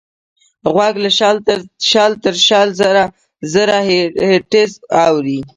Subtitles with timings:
[0.73, 1.09] غوږ له
[1.91, 2.69] شل تر شل
[3.53, 4.71] زره هیرټز
[5.05, 5.39] اوري.